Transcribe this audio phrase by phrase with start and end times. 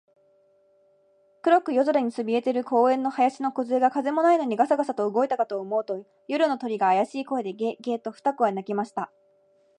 [1.43, 9.11] 黒く夜空にそびえている公園の林のこずえが、風もないのにガサガサと動いたかと思うと、夜の鳥が、あやしい声で、ゲ、ゲ、と二声鳴きました。